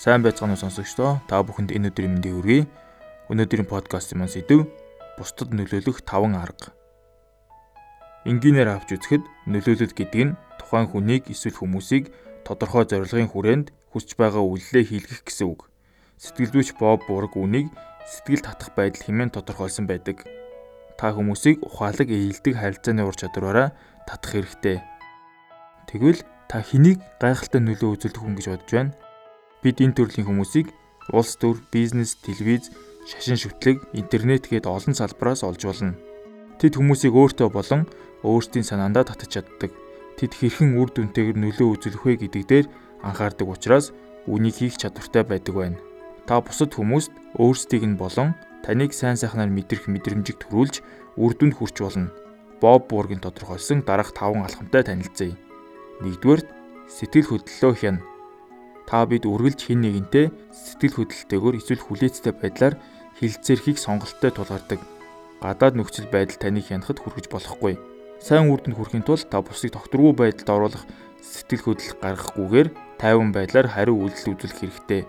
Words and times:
Сайн 0.00 0.22
байцгаана 0.24 0.56
уу 0.56 0.62
сонсогчдоо. 0.64 1.20
Та 1.28 1.44
бүхэнд 1.44 1.76
энэ 1.76 1.92
өдрийн 1.92 2.16
мэндийг 2.16 2.32
хүргэе. 2.32 2.64
Өнөөдрийн 3.28 3.68
подкастын 3.68 4.16
маань 4.16 4.32
сэдэв 4.32 4.64
бусдад 5.20 5.52
нөлөөлөх 5.52 6.00
5 6.08 6.40
арга. 6.40 6.72
Энгийнээр 8.24 8.80
авч 8.80 8.96
үзэхэд 8.96 9.28
нөлөөлөл 9.44 9.92
гэдэг 9.92 10.22
нь 10.24 10.36
тухайн 10.56 10.88
хүнийг 10.88 11.28
эсвэл 11.28 11.60
хүмүүсийг 11.60 12.08
тодорхой 12.48 12.88
зорилгын 12.88 13.28
хүрээнд 13.28 13.76
хүсэж 13.92 14.16
байгаа 14.16 14.40
үйлдэлээ 14.40 14.88
хийлгэх 14.88 15.20
гэсэн 15.20 15.52
үг. 15.52 15.68
Сэтгэл 16.16 16.48
зүйч 16.48 16.80
Боб 16.80 17.04
Бург 17.04 17.36
үнийг 17.36 17.68
сэтгэл 18.08 18.40
татах 18.40 18.72
байдал 18.72 19.04
хэмээн 19.04 19.36
тодорхойлсон 19.36 19.84
байдаг. 19.84 20.24
Та 20.96 21.12
хүмүүсийг 21.12 21.60
ухаалаг 21.60 22.08
ээлдэг 22.08 22.56
харилцааны 22.56 23.04
ур 23.04 23.12
чадвараараа 23.20 23.76
татах 24.08 24.32
хэрэгтэй. 24.32 24.80
Тэгвэл 25.92 26.24
та 26.48 26.64
хэнийг 26.64 27.04
гайхалтай 27.20 27.60
нөлөө 27.60 28.00
үзүүлдэг 28.00 28.22
хүн 28.24 28.36
гэж 28.40 28.48
бодож 28.48 28.72
байна? 28.72 28.96
Бид 29.60 29.76
энэ 29.84 29.92
төрлийн 29.92 30.24
хүмүүсийг 30.24 30.72
улс 31.12 31.36
төр, 31.36 31.60
бизнес, 31.68 32.16
телевиз, 32.16 32.72
шашин 33.04 33.36
шүтлэг, 33.36 33.92
интернет 33.92 34.48
гээд 34.48 34.64
олон 34.64 34.96
салбараас 34.96 35.44
олж 35.44 35.68
болно. 35.68 36.00
Тэд 36.56 36.80
хүмүүсийг 36.80 37.12
өөртөө 37.12 37.48
болон 37.52 37.84
өөрсдийн 38.24 38.64
санаандаа 38.64 39.04
татаж 39.04 39.36
чаддаг. 39.36 39.72
Тэд 40.16 40.32
хэрхэн 40.32 40.80
үр 40.80 40.88
дүнтэйгээр 40.88 41.36
нөлөө 41.36 41.68
үзүүлэх 41.76 42.04
вэ 42.08 42.14
гэдэг 42.24 42.44
дээр 42.48 42.66
анхаардаг 43.04 43.48
учраас 43.48 43.92
үнийг 44.24 44.56
хийх 44.60 44.80
чадвартай 44.80 45.24
байдаг 45.28 45.54
байна. 45.56 45.78
Та 46.24 46.40
бусад 46.40 46.72
хүмүүст 46.72 47.12
өөрсдийг 47.36 47.84
нь 47.84 48.00
болон 48.00 48.32
таныг 48.64 48.96
сайн 48.96 49.20
сайхнаар 49.20 49.52
мэдрэх 49.52 49.88
мэдрэмжийг 49.88 50.40
төрүүлж 50.40 50.84
үр 51.20 51.32
дүнд 51.36 51.56
хүрч 51.56 51.76
болно. 51.84 52.12
Боб 52.60 52.88
Бургийн 52.88 53.24
тодорхойлсон 53.24 53.84
дараах 53.84 54.12
5 54.12 54.40
алхамтай 54.40 54.84
танилцъя. 54.84 55.32
1-р 56.04 56.40
сэтгэл 56.92 57.28
хөдлөлөө 57.28 57.76
хяна 57.76 58.09
та 58.90 59.06
бид 59.06 59.22
үргэлж 59.22 59.70
хэн 59.70 59.86
нэгэнтэй 59.86 60.34
сэтгэл 60.50 61.06
хөдлөлтөөр 61.06 61.54
эсвэл 61.62 61.78
хүлээцтэй 61.78 62.34
байдлаар 62.34 62.74
хилцээрхийг 63.22 63.78
сонголттой 63.78 64.34
тулгардаг. 64.34 64.82
Гадаад 65.38 65.78
нөхцөл 65.78 66.10
байдал 66.10 66.42
таныг 66.42 66.66
хянахад 66.66 66.98
хүргэж 66.98 67.30
болохгүй. 67.30 67.78
Сайн 68.18 68.50
үр 68.50 68.58
дүнд 68.58 68.74
хүрэхин 68.74 69.06
тулд 69.06 69.30
та 69.30 69.46
бусдыг 69.46 69.78
тогтворгүй 69.78 70.34
байдалд 70.34 70.50
оруулах 70.50 70.84
сэтгэл 71.22 71.70
хөдлөл 71.70 72.02
гаргахгүйгээр 72.02 72.68
тайван 72.98 73.30
байдлаар 73.30 73.70
хариу 73.70 73.94
үйлдэл 73.94 74.34
үзүүлэх 74.34 74.58
хэрэгтэй. 74.58 75.02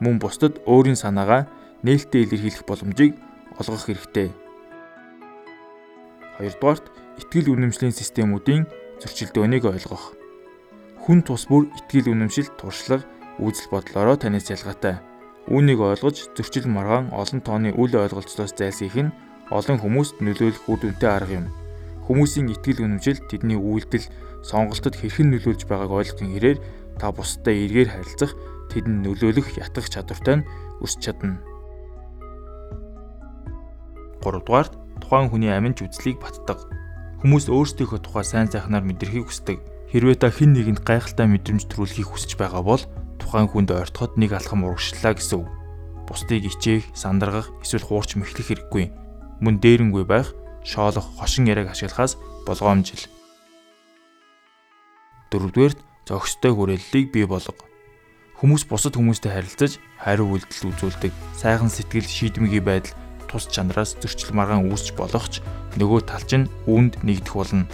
Мөн 0.00 0.16
бусдад 0.16 0.64
өөрийн 0.64 0.96
санаагаа 0.96 1.44
нээлттэй 1.84 2.24
илэрхийлэх 2.24 2.64
боломжийг 2.64 3.20
олгох 3.60 3.84
хэрэгтэй. 3.84 4.32
Хоёрдугаарт 6.40 6.88
итгэл 7.20 7.52
үнэмшлийн 7.52 7.92
системүүдийн 7.92 8.64
зөрчилдөөнийг 9.04 9.68
ойлгох. 9.68 10.16
Хүн 11.04 11.20
тус 11.22 11.46
бүр 11.46 11.70
итгэл 11.78 12.12
үнэмшил, 12.12 12.50
туршлага, 12.58 13.06
Үзэл 13.36 13.68
бодлороо 13.68 14.16
танаас 14.16 14.48
ялгаатай. 14.48 14.96
Үүнийг 15.52 15.80
ойлгож 15.80 16.32
зөрчил 16.32 16.66
маргаан 16.72 17.12
олон 17.12 17.40
тооны 17.44 17.70
үл 17.76 17.92
ойлголцлоос 17.92 18.56
зайлсхийх 18.56 18.96
нь 18.96 19.14
олон 19.52 19.78
хүмүүст 19.78 20.24
нөлөөлөх 20.24 20.64
үр 20.66 20.78
дүнтэй 20.80 21.10
арга 21.12 21.38
юм. 21.44 21.46
Хүмүүсийн 22.08 22.50
итгэл 22.50 22.82
үнэмшил 22.82 23.20
тэдний 23.28 23.60
үйлдэл 23.60 24.08
сонголтод 24.40 24.96
хэрхэн 24.98 25.30
нөлөөлж 25.36 25.68
байгааг 25.68 25.92
ойлгохын 25.92 26.32
хэрээр 26.32 26.58
та 26.96 27.12
бусдад 27.12 27.52
эргээр 27.52 27.92
харилцах, 27.92 28.32
тэдэнд 28.72 29.04
нөлөөлөх 29.04 29.60
ятгах 29.60 29.86
чадвартай 29.92 30.42
нь 30.42 30.46
өсч 30.80 30.98
чадна. 31.04 31.38
3 34.24 34.42
дугаарт 34.42 34.74
тухайн 34.98 35.30
хүний 35.30 35.52
аминч 35.52 35.84
үзлийг 35.86 36.18
батдаг. 36.18 36.66
Хүмүүс 37.22 37.46
өөрсдийнхөө 37.52 38.00
тухай 38.02 38.24
сайн 38.26 38.48
сайхнаар 38.50 38.82
мэдрэхийг 38.82 39.30
хүсдэг. 39.30 39.62
Хэрвээ 39.92 40.18
та 40.18 40.34
хэн 40.34 40.54
нэгэнд 40.56 40.82
гайхалтай 40.82 41.30
мэдрэмж 41.30 41.70
төрүүлэхийг 41.70 42.10
хүсэж 42.10 42.34
байгаа 42.34 42.62
бол 42.66 42.82
тухайн 43.18 43.48
хүнд 43.50 43.72
ойртоход 43.72 44.16
нэг 44.20 44.36
алхам 44.36 44.64
урагшлаа 44.64 45.16
гэсэн 45.16 45.42
үг. 45.42 45.48
Бусдыг 46.06 46.46
ичээх, 46.46 46.86
сандаргах, 46.94 47.50
эсвэл 47.64 47.82
хуурч 47.82 48.14
мэхлэх 48.14 48.46
хэрэггүй. 48.46 48.84
Мөн 49.42 49.58
дээрэнгүй 49.58 50.04
байх, 50.06 50.32
шоолох, 50.62 51.04
хошин 51.18 51.50
яриаг 51.50 51.74
ашиглахаас 51.74 52.14
болгоомжил. 52.46 53.10
Дөрөвдүгээрт 55.34 55.78
зохистой 56.06 56.52
хүрээллийг 56.54 57.10
бий 57.10 57.26
болго. 57.26 57.58
Хүмүүс 58.38 58.70
бусад 58.70 58.94
хүмүүстэй 58.94 59.32
харилцаж 59.34 59.82
хариу 59.98 60.30
үйлдэл 60.30 60.70
үзүүлдэг. 60.70 61.12
Сайхан 61.34 61.72
сэтгэл, 61.72 62.06
шийдэмгий 62.06 62.62
байдал 62.62 62.94
тус 63.26 63.50
чанараас 63.50 63.98
зөрчил 63.98 64.36
маргаан 64.36 64.70
үүсч 64.70 64.94
болох 64.94 65.26
ч 65.26 65.42
нөгөө 65.74 66.06
тал 66.06 66.22
чинь 66.22 66.46
үүнд 66.70 67.02
нэгдэх 67.02 67.34
болно. 67.34 67.66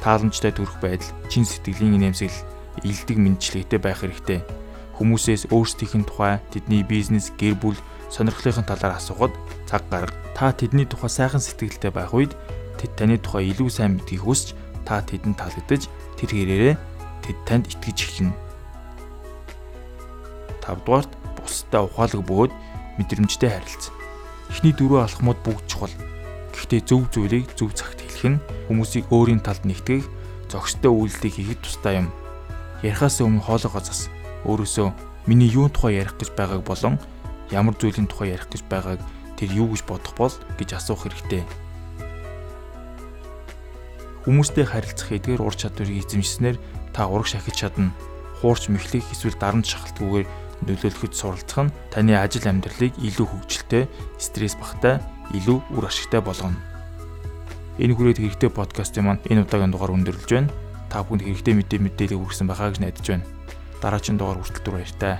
Тааламжтай 0.00 0.54
төрөх 0.54 0.80
байдал, 0.80 1.12
чин 1.28 1.44
сэтгэлийн 1.44 2.00
нэмсгэл, 2.00 2.40
илдэг 2.86 3.18
мэдчилгээтэй 3.20 3.80
байх 3.82 4.00
хэрэгтэй 4.00 4.63
Хүмүүсээс 4.94 5.50
өөрсдийнх 5.50 5.94
нь 5.98 6.06
тухай, 6.06 6.38
тэдний 6.54 6.86
бизнес, 6.86 7.34
гэр 7.34 7.58
бүл, 7.58 7.78
сонирхлынхын 8.14 8.62
талаар 8.62 8.94
асуухад 8.94 9.34
цаг 9.66 9.82
гарга. 9.90 10.14
Та 10.38 10.54
тэдний 10.54 10.86
тухай 10.86 11.10
сайхан 11.10 11.42
сэтгэлтэй 11.42 11.90
байх 11.90 12.14
үед 12.14 12.38
тэд 12.78 12.94
таны 12.94 13.18
тухай 13.18 13.50
илүү 13.50 13.70
сайн 13.70 13.98
мэдхийг 13.98 14.22
хүсч 14.22 14.54
та 14.86 15.02
тэдэнд 15.02 15.34
таалагдаж 15.34 15.90
тэр 16.18 16.30
хэрээрээ 16.30 16.74
тэд 17.26 17.38
танд 17.42 17.66
итгэж 17.74 17.98
эхэлнэ. 18.30 18.34
5 20.62 20.86
дугаарт 20.86 21.12
бусдаа 21.34 21.82
ухаалаг 21.90 22.22
бөгөөд 22.22 22.52
мэдрэмжтэй 23.02 23.50
харилцах. 23.50 23.94
Эхний 24.50 24.72
дөрвөн 24.72 25.04
алхмууд 25.10 25.38
бүгд 25.42 25.66
чухал. 25.66 25.94
Гэхдээ 26.54 26.80
зөв 26.86 27.10
зүйлийг 27.10 27.50
зөв 27.58 27.74
цагт 27.74 27.98
хэлэх 27.98 28.38
нь 28.38 28.42
хүмүүсийг 28.70 29.10
өөрийн 29.10 29.42
талд 29.42 29.66
нэгтгэх, 29.66 30.06
зохистой 30.48 30.92
үйлдэлийг 30.94 31.34
хийхэд 31.34 31.60
тустай 31.66 31.94
юм. 31.98 32.08
Ярихаас 32.86 33.18
өмнө 33.20 33.42
хоолойгоо 33.42 33.82
зас 33.82 34.06
өөрөөсөө 34.44 34.88
миний 35.26 35.48
юун 35.48 35.72
тухай 35.72 35.96
ярих 36.00 36.16
гэж 36.20 36.36
байгааг 36.36 36.62
болон 36.64 37.00
ямар 37.50 37.74
зүйлийн 37.80 38.08
тухай 38.08 38.36
ярих 38.36 38.48
гэж 38.52 38.62
байгааг 38.68 39.00
тэр 39.40 39.50
юу 39.56 39.72
гэж 39.72 39.82
бодох 39.88 40.14
бол 40.16 40.34
гэж 40.60 40.76
асуух 40.76 41.08
хэрэгтэй. 41.08 41.42
Хүмүүстэй 44.24 44.64
харилцах 44.64 45.12
эдгээр 45.16 45.44
ур 45.44 45.56
чадварыг 45.56 46.00
эзэмшснээр 46.04 46.56
та 46.92 47.08
ураг 47.08 47.28
шахиж 47.28 47.56
чадна. 47.60 47.92
Хуурч 48.40 48.68
мэхлэх 48.68 49.04
эсвэл 49.12 49.36
дарамт 49.36 49.68
шахалтгүйгээр 49.68 50.28
нөлөөлөхөд 50.64 51.12
суралцах 51.12 51.68
нь 51.68 51.74
таны 51.92 52.16
ажил 52.16 52.48
амьдралыг 52.48 52.96
илүү 53.00 53.26
хөгжилтэй, 53.28 53.84
стресс 54.16 54.56
багтай, 54.56 55.00
илүү 55.36 55.60
үр 55.76 55.84
ашигтай 55.84 56.24
болгоно. 56.24 56.56
Энэ 57.76 57.92
хүрээд 57.96 58.20
хэрэгтэй 58.20 58.48
подкастын 58.48 59.04
маань 59.04 59.24
энэ 59.28 59.44
удаагийн 59.44 59.72
дугаар 59.72 59.92
өндөрлөж 59.92 60.30
байна. 60.32 60.52
Та 60.88 61.04
бүхэнд 61.04 61.26
хэрэгтэй 61.26 61.54
мэдээ 61.58 61.80
мэдээлэл 61.84 62.20
хүргэсэн 62.24 62.48
байхаа 62.48 62.72
гэж 62.72 62.80
найдаж 62.80 63.06
байна 63.08 63.24
дараагийн 63.82 64.18
дугаар 64.18 64.38
хүртэл 64.42 64.74
баяртай. 64.74 65.18